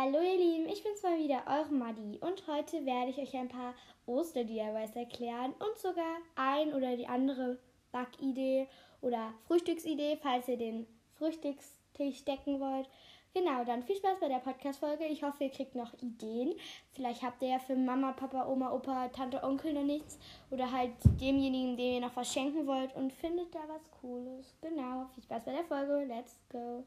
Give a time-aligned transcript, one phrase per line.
[0.00, 3.48] Hallo ihr Lieben, ich bin's mal wieder, eure Madi und heute werde ich euch ein
[3.48, 3.74] paar
[4.06, 7.58] Oster-DIYs erklären und sogar ein oder die andere
[7.90, 8.68] Backidee
[9.00, 12.88] oder Frühstücksidee, falls ihr den Frühstückstisch decken wollt.
[13.34, 15.04] Genau, dann viel Spaß bei der Podcast-Folge.
[15.06, 16.54] Ich hoffe, ihr kriegt noch Ideen.
[16.92, 20.16] Vielleicht habt ihr ja für Mama, Papa, Oma, Opa, Tante, Onkel noch nichts.
[20.52, 24.54] Oder halt demjenigen, dem ihr noch was schenken wollt und findet da was Cooles.
[24.60, 26.04] Genau, viel Spaß bei der Folge.
[26.04, 26.84] Let's go.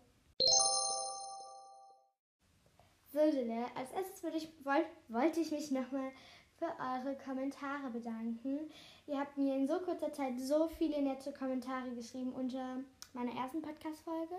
[3.12, 6.12] So, Dille, als erstes würde ich, wollt, wollte ich mich nochmal
[6.58, 8.72] für eure Kommentare bedanken.
[9.05, 12.77] Ihr habt mir in so kurzer Zeit so viele nette Kommentare geschrieben unter
[13.12, 14.36] meiner ersten Podcast-Folge.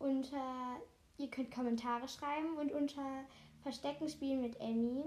[0.00, 3.24] Und äh, ihr könnt Kommentare schreiben und unter
[3.62, 5.04] Verstecken spielen mit Emmy.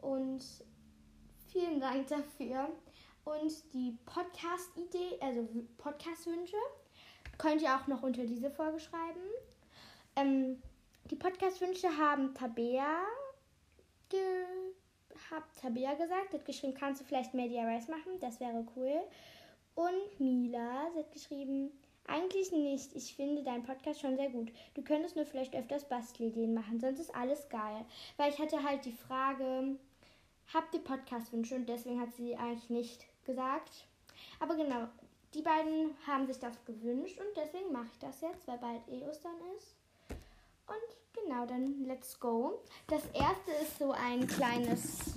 [0.00, 0.42] Und
[1.46, 2.68] vielen Dank dafür.
[3.22, 5.48] Und die Podcast-Idee, also
[5.78, 6.56] Podcast-Wünsche,
[7.38, 9.20] könnt ihr auch noch unter diese Folge schreiben.
[10.16, 10.60] Ähm,
[11.10, 13.02] die Podcast-Wünsche haben Tabea
[14.08, 18.18] gehabt, Tabea gesagt, hat geschrieben, kannst du vielleicht Media Race machen?
[18.20, 19.02] Das wäre cool.
[19.74, 21.70] Und Mila, sie hat geschrieben,
[22.06, 22.94] eigentlich nicht.
[22.94, 24.52] Ich finde deinen Podcast schon sehr gut.
[24.74, 27.84] Du könntest nur vielleicht öfters Bastelideen machen, sonst ist alles geil.
[28.16, 29.76] Weil ich hatte halt die Frage,
[30.52, 31.56] habt ihr Podcast-Wünsche?
[31.56, 33.86] Und deswegen hat sie eigentlich nicht gesagt.
[34.40, 34.88] Aber genau,
[35.34, 39.02] die beiden haben sich das gewünscht und deswegen mache ich das jetzt, weil bald eh
[39.08, 39.76] Ostern ist.
[40.66, 42.62] Und genau, dann let's go.
[42.86, 45.14] Das erste ist so ein kleines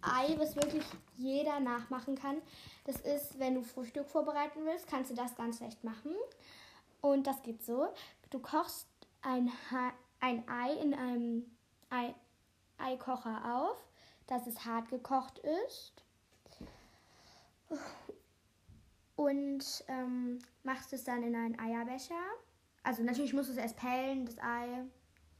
[0.00, 0.84] Ei, was wirklich
[1.16, 2.40] jeder nachmachen kann.
[2.84, 6.14] Das ist, wenn du Frühstück vorbereiten willst, kannst du das ganz leicht machen.
[7.00, 7.88] Und das geht so.
[8.30, 8.86] Du kochst
[9.22, 9.50] ein,
[10.20, 11.50] ein Ei in einem
[11.90, 12.14] Ei
[12.78, 13.76] Eikocher auf,
[14.28, 15.92] dass es hart gekocht ist.
[19.16, 22.14] Und ähm, machst es dann in einen Eierbecher
[22.82, 24.84] also natürlich musst du es erst pellen, das Ei,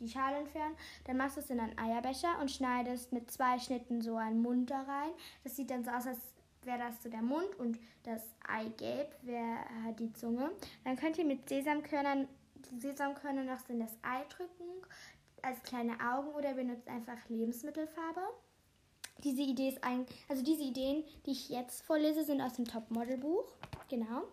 [0.01, 0.77] die Schale entfernen.
[1.05, 4.71] Dann machst du es in einen Eierbecher und schneidest mit zwei Schnitten so einen Mund
[4.71, 5.11] da rein.
[5.45, 6.19] Das sieht dann so aus, als
[6.63, 10.51] wäre das so der Mund und das Eigelb wäre halt die Zunge.
[10.85, 14.87] Dann könnt ihr mit Sesamkörnern, die Sesamkörner noch so in das Ei drücken,
[15.43, 18.21] als kleine Augen oder benutzt einfach Lebensmittelfarbe.
[19.25, 23.45] Diese Idee ist ein, also diese Ideen, die ich jetzt vorlese, sind aus dem Top-Model-Buch.
[23.89, 24.25] Genau.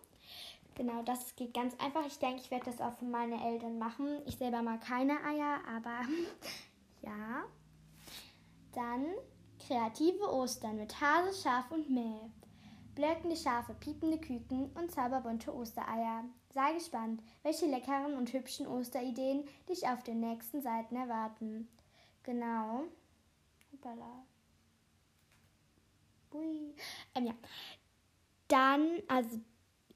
[0.76, 2.06] Genau, das geht ganz einfach.
[2.06, 4.20] Ich denke, ich werde das auch für meine Eltern machen.
[4.26, 6.02] Ich selber mag keine Eier, aber
[7.02, 7.44] ja.
[8.74, 9.06] Dann
[9.66, 12.30] kreative Ostern mit Hase, Schaf und Mehl.
[12.94, 16.24] Blöckende Schafe, piepende Küken und zauberbunte Ostereier.
[16.50, 21.68] Sei gespannt, welche leckeren und hübschen Osterideen dich auf den nächsten Seiten erwarten.
[22.22, 22.84] Genau.
[23.72, 24.26] Hoppala.
[26.34, 26.74] Ui.
[27.14, 27.34] Ähm, ja.
[28.48, 29.40] Dann, also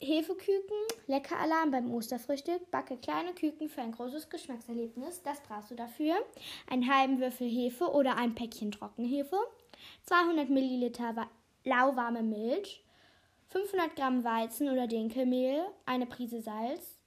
[0.01, 5.23] Hefeküken, lecker Alarm beim Osterfrühstück, backe kleine Küken für ein großes Geschmackserlebnis.
[5.23, 6.15] Das brauchst du dafür.
[6.69, 9.37] Einen halben Würfel Hefe oder ein Päckchen Trockenhefe,
[10.05, 11.29] 200 Milliliter
[11.65, 12.83] lauwarme Milch,
[13.49, 16.99] 500 Gramm Weizen- oder Dinkelmehl, eine Prise Salz,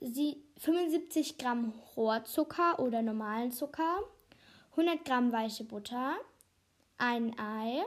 [0.00, 4.00] 75 Gramm Rohrzucker oder normalen Zucker,
[4.72, 6.16] 100 Gramm weiche Butter,
[6.98, 7.84] ein Ei,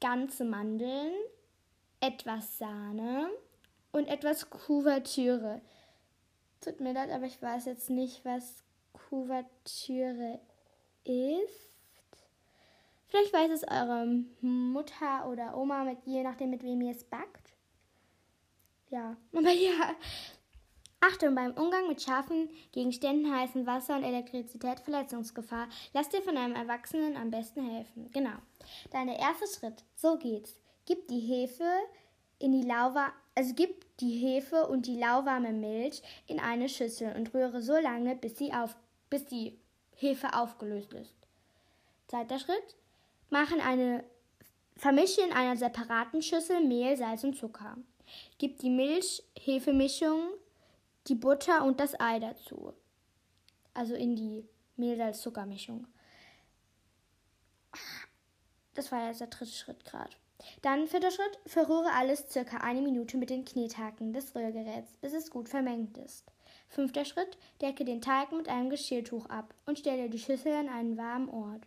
[0.00, 1.12] ganze Mandeln,
[2.06, 3.28] etwas Sahne
[3.90, 5.60] und etwas Kuvertüre.
[6.60, 8.62] Tut mir leid, aber ich weiß jetzt nicht, was
[8.92, 10.40] Kuvertüre
[11.04, 11.66] ist.
[13.08, 14.06] Vielleicht weiß es eure
[14.40, 17.54] Mutter oder Oma, mit, je nachdem, mit wem ihr es backt.
[18.88, 19.94] Ja, aber ja.
[21.00, 25.68] Achtung beim Umgang mit scharfen Gegenständen, heißem Wasser und Elektrizität, Verletzungsgefahr.
[25.92, 28.10] Lass dir von einem Erwachsenen am besten helfen.
[28.12, 28.36] Genau.
[28.90, 29.84] Dein erster Schritt.
[29.94, 30.56] So geht's.
[30.86, 31.68] Gib die Hefe
[32.38, 37.32] in die lauwarme, also gib die Hefe und die lauwarme Milch in eine Schüssel und
[37.34, 38.76] rühre so lange, bis, sie auf,
[39.10, 39.58] bis die
[39.96, 41.14] Hefe aufgelöst ist.
[42.08, 42.76] Zweiter Schritt.
[43.30, 44.04] Machen eine,
[44.76, 47.76] vermische in einer separaten Schüssel Mehl, Salz und Zucker.
[48.38, 50.28] Gib die Milch-Hefe-Mischung,
[51.08, 52.72] die Butter und das Ei dazu.
[53.74, 55.86] Also in die Mehl-Salz-Zucker-Mischung.
[58.74, 60.14] Das war jetzt der dritte Schritt gerade.
[60.62, 65.30] Dann vierter Schritt, verrühre alles circa eine Minute mit den Knethaken des Rührgeräts, bis es
[65.30, 66.24] gut vermengt ist.
[66.68, 70.96] Fünfter Schritt, decke den Teig mit einem Geschirrtuch ab und stelle die Schüssel an einen
[70.96, 71.62] warmen Ort.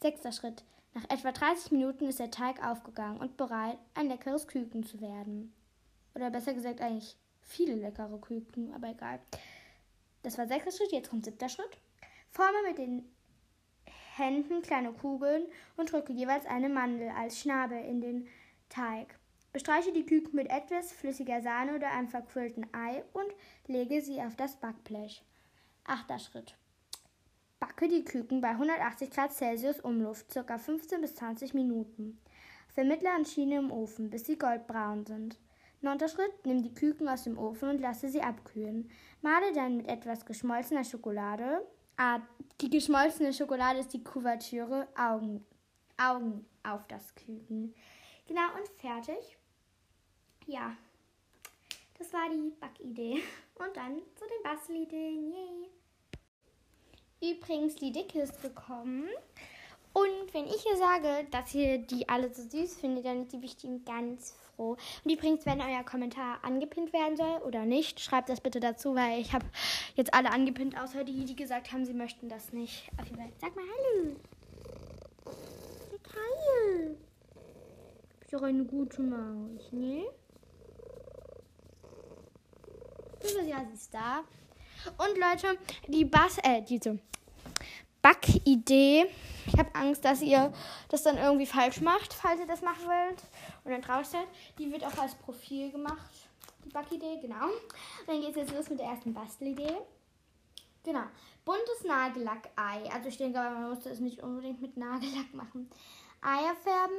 [0.00, 0.64] Sechster Schritt,
[0.94, 5.52] nach etwa 30 Minuten ist der Teig aufgegangen und bereit, ein leckeres Küken zu werden.
[6.14, 9.20] Oder besser gesagt eigentlich viele leckere Küken, aber egal.
[10.22, 11.78] Das war sechster Schritt, jetzt kommt siebter Schritt.
[12.30, 13.04] Forme mit den
[14.18, 18.28] Händen kleine Kugeln und drücke jeweils eine Mandel als Schnabel in den
[18.68, 19.18] Teig.
[19.52, 23.32] Bestreiche die Küken mit etwas flüssiger Sahne oder einem verquirlten Ei und
[23.66, 25.22] lege sie auf das Backblech.
[25.84, 26.54] Achter Schritt.
[27.60, 30.58] Backe die Küken bei 180 Grad Celsius Umluft, ca.
[30.58, 32.20] 15 bis 20 Minuten.
[32.68, 35.38] Auf der mittleren Schiene im Ofen, bis sie goldbraun sind.
[35.80, 38.90] Neunter Schritt, nimm die Küken aus dem Ofen und lasse sie abkühlen.
[39.22, 41.66] Male dann mit etwas geschmolzener Schokolade.
[42.00, 42.20] Ah,
[42.60, 44.86] die geschmolzene Schokolade ist die Kuvertüre.
[44.96, 45.44] Augen,
[45.96, 47.74] Augen auf das Küken.
[48.28, 49.36] Genau, und fertig.
[50.46, 50.76] Ja,
[51.98, 53.20] das war die Backidee.
[53.56, 55.32] Und dann zu den Bastelideen.
[55.32, 55.70] Yay!
[57.32, 59.08] Übrigens, die Dicke ist gekommen.
[59.98, 63.38] Und wenn ich hier sage, dass ihr die alle so süß findet, dann ist die
[63.38, 64.76] bestimmt ganz froh.
[65.04, 69.20] Und übrigens, wenn euer Kommentar angepinnt werden soll oder nicht, schreibt das bitte dazu, weil
[69.20, 69.46] ich habe
[69.96, 72.88] jetzt alle angepinnt, außer die, die gesagt haben, sie möchten das nicht.
[73.00, 74.16] Auf jeden Fall, sag mal Hallo.
[75.90, 76.94] Sag Hallo.
[78.10, 80.04] Du bist doch eine gute Maus, ne?
[83.48, 84.20] Ja, sie ist da.
[84.96, 85.58] Und Leute,
[85.88, 87.00] die Bass, äh, diese
[88.08, 89.04] Backidee.
[89.46, 90.50] Ich habe Angst, dass ihr
[90.88, 93.22] das dann irgendwie falsch macht, falls ihr das machen wollt.
[93.64, 94.26] Und dann traurig seid.
[94.58, 96.10] Die wird auch als Profil gemacht.
[96.64, 97.44] Die Backidee, genau.
[97.44, 99.76] Und dann geht es jetzt los mit der ersten Bastelidee.
[100.84, 101.02] Genau.
[101.44, 102.90] Buntes Nagellack-Ei.
[102.90, 105.68] Also ich denke, man muss das nicht unbedingt mit Nagellack machen.
[106.22, 106.96] Eier färben,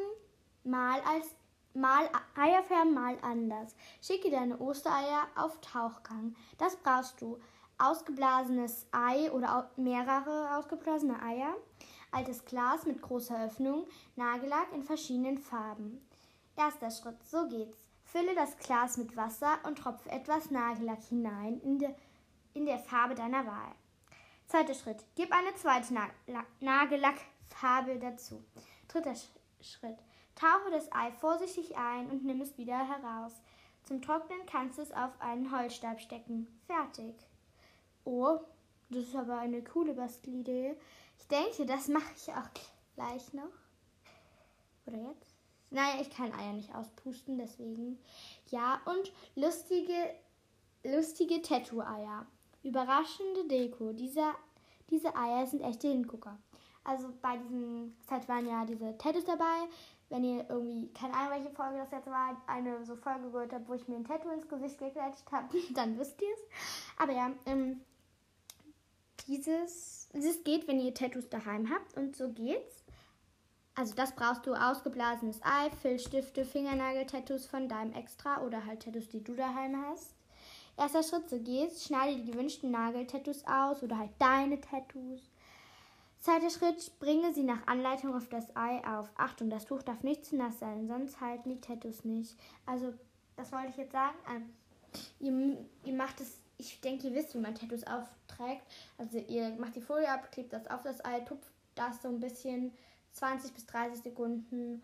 [0.63, 1.25] mal als
[1.73, 3.75] mal Eier färben, mal anders.
[3.99, 6.35] Schicke deine Ostereier auf Tauchgang.
[6.59, 7.39] Das brauchst du
[7.79, 11.55] ausgeblasenes Ei oder mehrere ausgeblasene Eier,
[12.11, 16.05] altes Glas mit großer Öffnung, Nagellack in verschiedenen Farben.
[16.55, 17.77] Erster Schritt, so geht's.
[18.03, 21.89] Fülle das Glas mit Wasser und tropfe etwas Nagellack hinein in, de,
[22.53, 23.71] in der Farbe deiner Wahl.
[24.47, 25.93] Zweiter Schritt, gib eine zweite
[26.59, 28.43] Nagellackfarbe dazu.
[28.87, 29.13] Dritter
[29.61, 29.99] Schritt,
[30.33, 33.33] tauche das Ei vorsichtig ein und nimm es wieder heraus.
[33.83, 36.47] Zum Trocknen kannst du es auf einen Holzstab stecken.
[36.65, 37.28] Fertig.
[38.05, 38.39] Oh,
[38.89, 40.75] das ist aber eine coole Bastelidee.
[41.19, 42.49] Ich denke, das mache ich auch
[42.95, 43.51] gleich noch.
[44.87, 45.35] Oder jetzt?
[45.71, 47.99] Naja, ich kann Eier nicht auspusten, deswegen.
[48.47, 50.15] Ja, und lustige,
[50.83, 52.25] lustige Tattoo-Eier.
[52.63, 53.93] Überraschende Deko.
[53.93, 54.23] Diese,
[54.89, 56.39] diese Eier sind echte Hingucker.
[56.83, 59.67] Also bei diesem Set waren ja diese Tattoos dabei.
[60.09, 63.69] Wenn ihr irgendwie, keine Ahnung, welche Folge das jetzt war, eine so Folge gehört habt,
[63.69, 66.39] wo ich mir ein Tattoo ins Gesicht geklettert habe, dann wisst ihr es.
[66.97, 67.81] Aber ja, ähm,
[69.29, 72.83] dieses, dieses geht, wenn ihr Tattoos daheim habt und so geht's.
[73.75, 79.23] Also das brauchst du ausgeblasenes Ei, Filzstifte, Fingernagel-Tattoos von deinem Extra oder halt Tattoos, die
[79.23, 80.13] du daheim hast.
[80.79, 81.85] Erster Schritt, so geht's.
[81.85, 85.21] Schneide die gewünschten Nageltattoos aus oder halt deine Tattoos.
[86.21, 89.09] Zweiter Schritt, bringe sie nach Anleitung auf das Ei auf.
[89.15, 92.37] Achtung, das Tuch darf nicht zu nass sein, sonst halten die Tattoos nicht.
[92.65, 92.93] Also,
[93.35, 94.17] das wollte ich jetzt sagen.
[94.33, 94.49] Ähm,
[95.19, 98.63] ihr, ihr macht es ich denke, ihr wisst, wie man Tattoos aufträgt.
[98.97, 102.19] Also ihr macht die Folie ab, klebt das auf das Ei, tupft das so ein
[102.19, 102.73] bisschen
[103.13, 104.83] 20 bis 30 Sekunden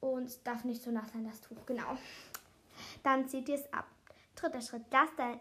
[0.00, 1.64] und es darf nicht so nass sein, das Tuch.
[1.64, 1.96] Genau.
[3.04, 3.86] Dann zieht ihr es ab.
[4.34, 5.38] Dritter Schritt, lass, dein,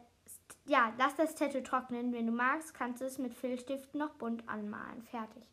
[0.66, 2.14] ja, lass das Tattoo trocknen.
[2.14, 5.02] Wenn du magst, kannst du es mit Filzstiften noch bunt anmalen.
[5.02, 5.44] Fertig.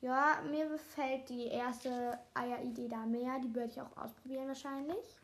[0.00, 3.38] Ja, mir gefällt die erste Eier-Idee da mehr.
[3.38, 5.20] Die würde ich auch ausprobieren wahrscheinlich.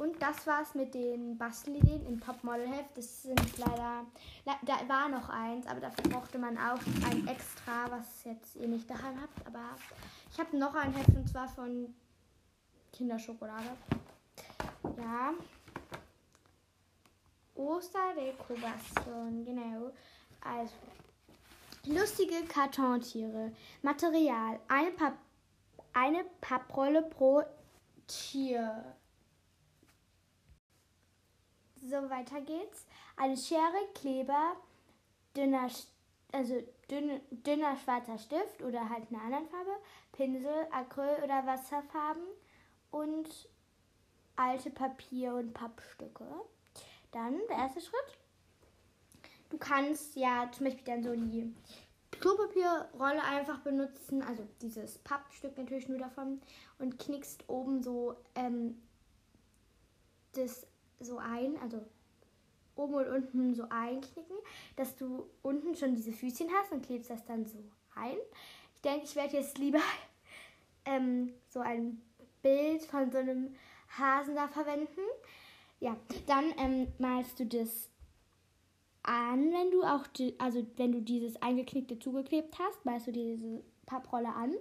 [0.00, 2.96] Und das war's mit den Bastelideen im Topmodel-Heft.
[2.96, 4.06] Das sind leider,
[4.46, 8.88] da war noch eins, aber dafür brauchte man auch ein extra, was jetzt ihr nicht
[8.88, 9.46] daheim habt.
[9.46, 9.76] Aber
[10.32, 11.94] ich habe noch ein Heft und zwar von
[12.94, 13.76] Kinderschokolade.
[14.96, 15.34] Ja.
[17.54, 19.92] Osterdeko basteln, genau.
[20.40, 20.72] Also,
[21.84, 23.52] lustige Kartontiere.
[23.82, 24.60] Material.
[24.66, 25.18] Eine, Pap
[25.92, 27.42] eine Papprolle pro
[28.06, 28.96] Tier.
[31.82, 32.86] So, weiter geht's.
[33.16, 34.56] Eine Schere, Kleber,
[35.34, 35.68] dünner,
[36.32, 39.70] also dünn, dünner schwarzer Stift oder halt eine andere Farbe,
[40.12, 42.22] Pinsel, Acryl oder Wasserfarben
[42.90, 43.48] und
[44.36, 46.26] alte Papier- und Pappstücke.
[47.12, 48.18] Dann der erste Schritt.
[49.48, 51.52] Du kannst ja zum Beispiel dann so die
[52.10, 56.40] Klopapierrolle einfach benutzen, also dieses Pappstück natürlich nur davon
[56.78, 58.80] und knickst oben so ähm,
[60.32, 60.66] das
[61.00, 61.80] so ein, also
[62.76, 64.36] oben und unten so einknicken,
[64.76, 67.58] dass du unten schon diese Füßchen hast und klebst das dann so
[67.94, 68.16] ein.
[68.74, 69.80] Ich denke, ich werde jetzt lieber
[70.84, 72.00] ähm, so ein
[72.42, 73.54] Bild von so einem
[73.98, 75.00] Hasen da verwenden.
[75.80, 77.90] Ja, dann ähm, malst du das
[79.02, 83.62] an, wenn du auch, die, also wenn du dieses eingeknickte zugeklebt hast, malst du diese
[83.86, 84.54] Papprolle an.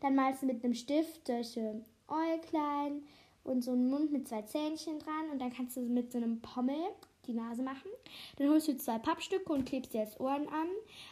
[0.00, 3.02] Dann malst du mit einem Stift solche Äuglein,
[3.46, 6.40] und so einen Mund mit zwei Zähnchen dran und dann kannst du mit so einem
[6.40, 6.76] Pommel
[7.26, 7.90] die Nase machen.
[8.36, 10.68] Dann holst du zwei Pappstücke und klebst dir als Ohren an.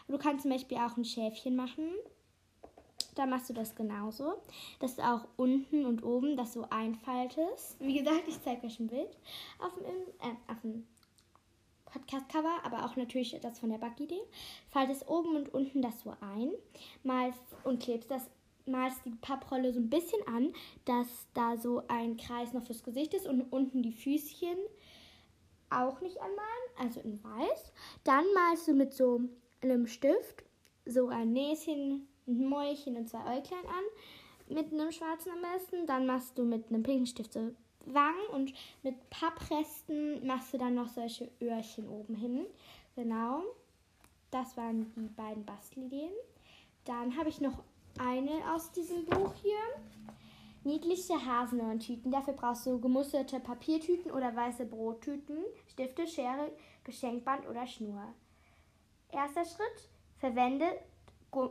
[0.09, 1.88] Du kannst zum Beispiel auch ein Schäfchen machen.
[3.14, 4.35] Da machst du das genauso,
[4.81, 7.76] dass du auch unten und oben das so einfaltest.
[7.79, 9.17] Wie gesagt, ich zeige euch ein Bild
[9.61, 10.87] auf dem, äh, auf dem
[11.85, 14.21] Podcast-Cover, aber auch natürlich das von der Backidee.
[14.71, 16.50] Faltest oben und unten das so ein,
[17.05, 18.29] malst und klebst das
[18.66, 20.52] malst die Papprolle so ein bisschen an,
[20.85, 24.59] dass da so ein Kreis noch fürs Gesicht ist und unten die Füßchen
[25.71, 26.38] auch nicht anmalen,
[26.78, 27.73] also in weiß.
[28.04, 29.21] Dann malst du mit so
[29.61, 30.44] einem Stift
[30.87, 35.87] so ein Näschen, ein Mäulchen und zwei Äuglein an, mit einem schwarzen am besten.
[35.87, 37.52] Dann machst du mit einem pinken Stift so
[37.87, 42.47] Wangen und mit Pappresten machst du dann noch solche Öhrchen oben hin.
[42.97, 43.42] Genau,
[44.30, 46.12] das waren die beiden Bastelideen.
[46.85, 47.62] Dann habe ich noch
[47.99, 49.59] eine aus diesem Buch hier.
[50.65, 52.11] Niedliche Hasenhorntüten.
[52.11, 56.51] Dafür brauchst du gemusterte Papiertüten oder weiße Brottüten, Stifte, Schere,
[56.85, 58.03] Geschenkband oder Schnur.
[59.13, 60.79] Erster Schritt: verwendet,
[61.33, 61.51] ge,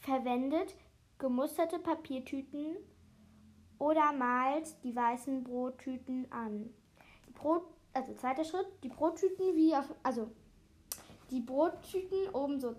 [0.00, 0.74] verwendet
[1.18, 2.76] gemusterte Papiertüten
[3.78, 6.70] oder malt die weißen Brottüten an.
[7.34, 10.28] Brot, also zweiter Schritt: die Brottüten wie auf, also
[11.30, 12.74] die Brottüten oben so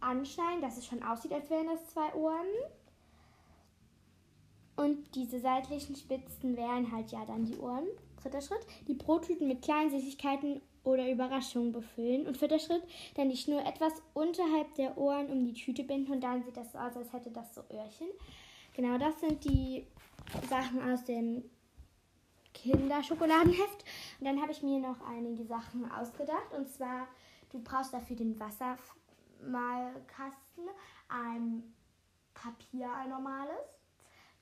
[0.00, 2.46] anschneiden, dass es schon aussieht, als wären das zwei Ohren.
[4.76, 7.86] Und diese seitlichen Spitzen wären halt ja dann die Ohren.
[8.22, 12.26] Dritter Schritt, die Brottüten mit kleinen Süßigkeiten oder Überraschungen befüllen.
[12.26, 12.82] Und vierter Schritt,
[13.14, 16.72] dann die Schnur etwas unterhalb der Ohren um die Tüte binden und dann sieht das
[16.72, 18.08] so aus, als hätte das so Öhrchen.
[18.74, 19.86] Genau, das sind die
[20.48, 21.44] Sachen aus dem
[22.54, 23.84] Kinderschokoladenheft.
[24.18, 26.52] Und dann habe ich mir noch einige Sachen ausgedacht.
[26.56, 27.08] Und zwar,
[27.50, 28.38] du brauchst dafür den
[29.42, 30.68] Wassermalkasten,
[31.08, 31.74] ein
[32.34, 33.80] Papier, ein normales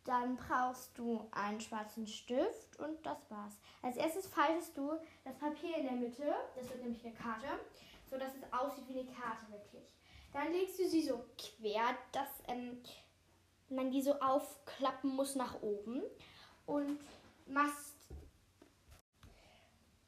[0.09, 3.59] dann brauchst du einen schwarzen Stift und das war's.
[3.83, 7.47] Als erstes faltest du das Papier in der Mitte, das wird nämlich eine Karte,
[8.11, 9.85] so dass es aussieht wie eine Karte wirklich.
[10.33, 12.79] Dann legst du sie so quer, dass ähm,
[13.69, 16.03] man die so aufklappen muss nach oben
[16.65, 16.99] und
[17.47, 17.97] machst,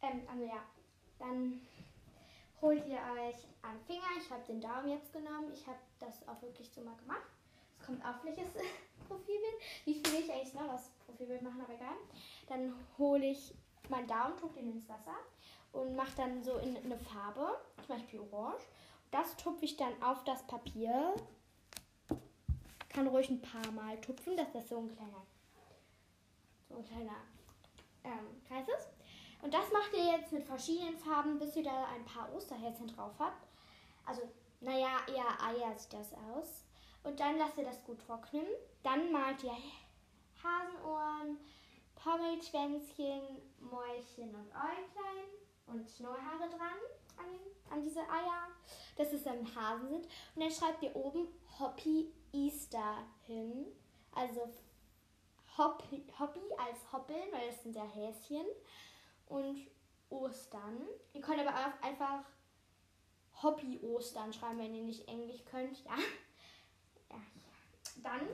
[0.00, 0.62] ähm, also ja,
[1.18, 1.61] dann
[2.61, 4.07] holt ihr euch einen Finger.
[4.19, 5.50] Ich habe den Daumen jetzt genommen.
[5.52, 7.29] Ich habe das auch wirklich so mal gemacht.
[7.79, 8.49] Es kommt auf welches
[9.09, 9.55] Profilbild.
[9.85, 11.97] Wie viel ich eigentlich noch das Profilbild machen, aber egal.
[12.49, 13.55] Dann hole ich
[13.88, 15.17] meinen Daumen, tupfe den ins Wasser
[15.73, 18.64] und mache dann so in eine Farbe, zum Beispiel orange.
[19.11, 21.14] Das tupfe ich dann auf das Papier.
[22.88, 25.26] Kann ruhig ein paar Mal tupfen, dass das so ein kleiner,
[26.69, 27.17] so ein kleiner
[28.05, 29.00] ähm, Kreis ist.
[29.42, 33.12] Und das macht ihr jetzt mit verschiedenen Farben, bis ihr da ein paar Osterhäschen drauf
[33.18, 33.47] habt.
[34.04, 34.23] Also,
[34.61, 36.64] naja, eher Eier sieht das aus.
[37.02, 38.47] Und dann lasst ihr das gut trocknen.
[38.82, 39.56] Dann malt ihr
[40.42, 41.38] Hasenohren,
[41.94, 43.23] Pommelschwänzchen,
[43.61, 45.30] Mäulchen und Äuglein
[45.66, 46.78] und Schnurrhaare dran
[47.16, 48.49] an, an diese Eier,
[48.97, 50.06] dass es dann Hasen sind.
[50.35, 51.28] Und dann schreibt ihr oben
[51.59, 53.66] Hoppy Easter hin.
[54.12, 54.49] Also
[55.56, 56.04] Hobby
[56.59, 58.47] als Hoppeln, weil das sind ja Häschen.
[59.30, 59.66] Und
[60.10, 60.87] Ostern.
[61.12, 62.25] Ihr könnt aber auch einfach
[63.42, 65.82] Hobby Ostern schreiben, wenn ihr nicht Englisch könnt.
[65.84, 65.96] Ja.
[67.10, 67.16] ja.
[68.02, 68.28] Dann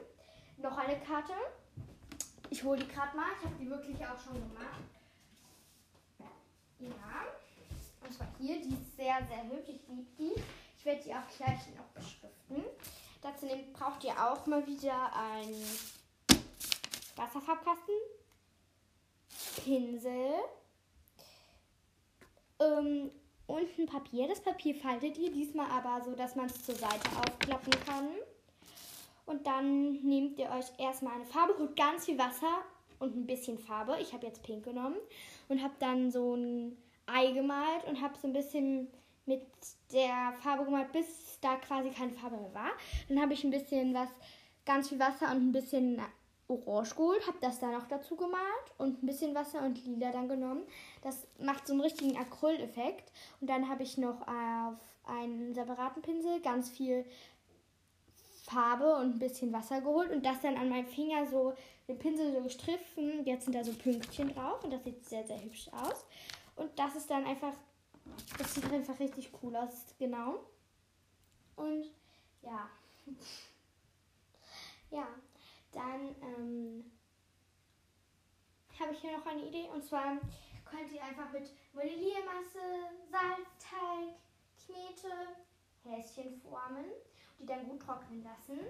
[0.57, 1.35] noch eine Karte.
[2.49, 3.29] Ich hole die gerade mal.
[3.39, 4.81] Ich habe die wirklich auch schon gemacht.
[6.79, 7.27] Ja.
[8.03, 8.61] Und zwar hier.
[8.63, 9.69] Die ist sehr, sehr hübsch.
[9.69, 10.33] Ich liebe die.
[10.79, 12.65] Ich werde die auch gleich noch beschriften.
[13.21, 15.65] Dazu braucht ihr auch mal wieder einen
[17.17, 17.95] Wasserfarbkasten,
[19.65, 20.35] Pinsel
[22.61, 23.11] ähm,
[23.47, 24.29] und ein Papier.
[24.29, 28.09] Das Papier faltet ihr diesmal aber so, dass man es zur Seite aufklappen kann.
[29.25, 32.63] Und dann nehmt ihr euch erstmal eine Farbe, holt ganz viel Wasser
[32.99, 33.97] und ein bisschen Farbe.
[34.01, 34.97] Ich habe jetzt pink genommen
[35.49, 38.89] und habe dann so ein Ei gemalt und habe so ein bisschen
[39.27, 39.43] mit
[39.93, 42.71] der Farbe gemalt, bis da quasi keine Farbe mehr war.
[43.09, 44.09] Dann habe ich ein bisschen was,
[44.65, 46.01] ganz viel Wasser und ein bisschen
[46.49, 50.29] Orange geholt, habe das da noch dazu gemalt und ein bisschen Wasser und Lila dann
[50.29, 50.63] genommen.
[51.03, 53.11] Das macht so einen richtigen Acryleffekt.
[53.41, 57.05] Und dann habe ich noch auf einen separaten Pinsel ganz viel
[58.45, 61.55] Farbe und ein bisschen Wasser geholt und das dann an meinem Finger so
[61.89, 63.25] den Pinsel so gestriffen.
[63.25, 66.05] Jetzt sind da so Pünktchen drauf und das sieht sehr, sehr hübsch aus.
[66.55, 67.53] Und das ist dann einfach,
[68.39, 70.41] das sieht einfach richtig cool aus, genau.
[71.57, 71.87] Und
[72.43, 72.71] ja.
[74.91, 75.07] ja,
[75.73, 76.93] dann ähm,
[78.79, 80.19] habe ich hier noch eine Idee und zwar
[80.65, 82.59] könnt ihr einfach mit Vanillemasse,
[83.11, 84.17] Salzteig,
[84.65, 85.13] Knete,
[85.85, 86.87] Häschen formen
[87.39, 88.61] die dann gut trocknen lassen.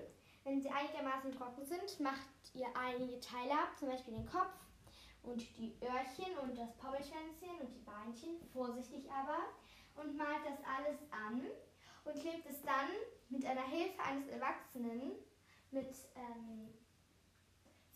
[0.44, 4.54] Wenn sie einigermaßen trocken sind, macht ihr einige Teile ab, zum Beispiel den Kopf
[5.22, 9.38] und die Öhrchen und das Poppelschwänzchen und die Beinchen, vorsichtig aber,
[10.00, 11.42] und malt das alles an
[12.04, 12.90] und klebt es dann
[13.28, 15.12] mit einer Hilfe eines Erwachsenen
[15.70, 16.68] mit ähm,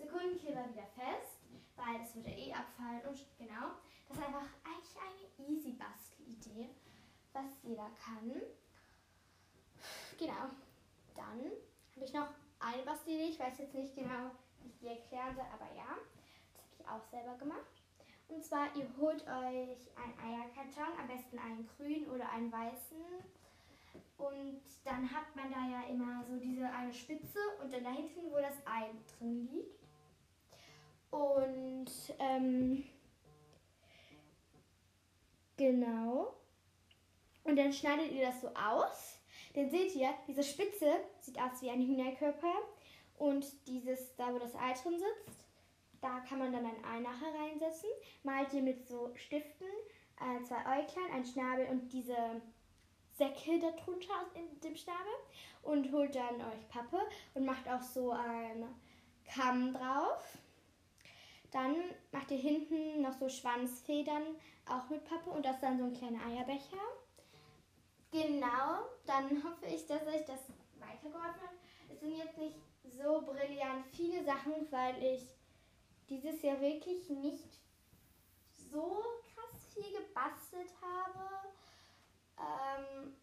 [0.01, 1.41] Sekundenkleber wieder fest,
[1.77, 3.77] weil das würde eh abfallen und genau.
[4.09, 6.71] Das ist einfach eigentlich eine easy Bastelidee,
[7.33, 8.43] was jeder kann.
[10.19, 10.51] Genau.
[11.15, 11.41] Dann
[11.95, 12.29] habe ich noch
[12.59, 13.31] eine Bastelidee.
[13.31, 15.97] Ich weiß jetzt nicht genau, wie ich die erklären soll, aber ja,
[16.55, 17.71] das habe ich auch selber gemacht.
[18.29, 22.99] Und zwar, ihr holt euch einen Eierkarton, am besten einen grünen oder einen weißen.
[24.19, 28.31] Und dann hat man da ja immer so diese eine Spitze und dann da hinten,
[28.31, 29.80] wo das Ei drin liegt.
[31.11, 32.85] Und ähm,
[35.57, 36.35] genau.
[37.45, 39.21] Und dann schneidet ihr das so aus.
[39.55, 42.55] Dann seht ihr, diese Spitze sieht aus wie ein Hühnerkörper.
[43.19, 45.45] Und dieses, da wo das Ei drin sitzt,
[46.01, 47.91] da kann man dann ein Ei nachher reinsetzen.
[48.23, 49.67] Malt ihr mit so Stiften
[50.21, 52.17] äh, zwei Äuglein, ein Schnabel und diese
[53.13, 55.13] Säcke darunter in dem Schnabel.
[55.63, 57.01] Und holt dann euch Pappe
[57.35, 58.65] und macht auch so ein
[59.27, 60.39] Kamm drauf.
[61.51, 61.75] Dann
[62.13, 64.23] macht ihr hinten noch so Schwanzfedern,
[64.69, 66.79] auch mit Pappe und das ist dann so ein kleiner Eierbecher.
[68.13, 70.41] Genau, dann hoffe ich, dass euch das
[70.79, 71.55] weitergeholfen hat.
[71.89, 75.23] Es sind jetzt nicht so brillant viele Sachen, weil ich
[76.09, 77.61] dieses Jahr wirklich nicht
[78.55, 79.03] so
[79.33, 81.51] krass viel gebastelt habe.
[82.39, 83.15] Ähm,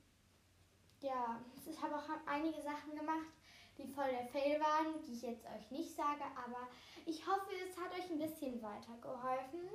[1.01, 3.27] ja, ich habe auch einige Sachen gemacht,
[3.77, 6.67] die voll der Fail waren, die ich jetzt euch nicht sage, aber
[7.05, 9.69] ich hoffe, es hat euch ein bisschen weitergeholfen.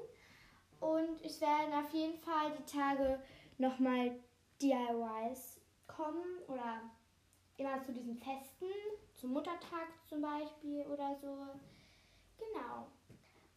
[0.81, 3.23] Und es werden auf jeden Fall die Tage
[3.59, 4.19] nochmal
[4.61, 6.81] DIYs kommen oder
[7.57, 8.67] immer zu diesen Festen,
[9.15, 11.47] zum Muttertag zum Beispiel oder so.
[12.37, 12.89] Genau.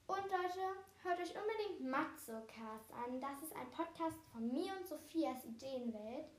[0.07, 0.61] Und Leute,
[1.01, 3.19] hört euch unbedingt Matzocast an.
[3.19, 6.29] Das ist ein Podcast von mir und Sophias Ideenwelt.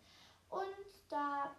[0.51, 1.55] Und da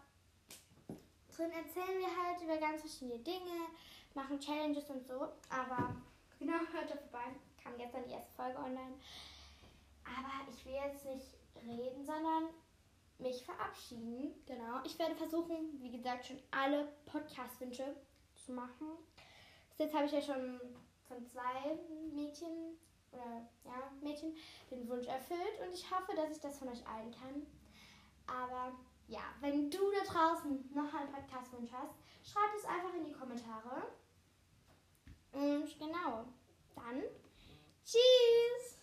[1.38, 3.70] drin erzählen wir halt über ganz verschiedene Dinge,
[4.14, 5.22] machen Challenges und so.
[5.50, 5.96] Aber
[6.40, 7.36] genau, da vorbei.
[7.64, 8.96] Kam gestern die erste Folge online.
[10.04, 12.50] Aber ich will jetzt nicht reden, sondern
[13.20, 14.34] mich verabschieden.
[14.46, 14.82] Genau.
[14.86, 17.96] Ich werde versuchen, wie gesagt, schon alle Podcast-Wünsche
[18.36, 18.88] zu machen.
[19.70, 20.60] Bis jetzt habe ich ja schon
[21.08, 21.78] von zwei
[22.14, 22.78] Mädchen
[23.12, 24.36] oder ja, Mädchen
[24.70, 27.46] den Wunsch erfüllt und ich hoffe, dass ich das von euch allen kann.
[28.28, 28.74] Aber
[29.08, 33.88] ja, wenn du da draußen noch einen Podcast-Wunsch hast, schreib es einfach in die Kommentare.
[35.32, 36.26] Und genau,
[36.76, 37.04] dann
[37.84, 38.77] tschüss!